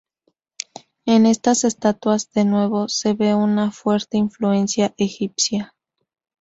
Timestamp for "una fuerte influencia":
3.35-4.95